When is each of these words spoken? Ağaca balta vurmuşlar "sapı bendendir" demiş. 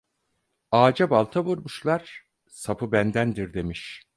Ağaca 0.71 1.09
balta 1.09 1.45
vurmuşlar 1.45 2.25
"sapı 2.49 2.91
bendendir" 2.91 3.53
demiş. 3.53 4.01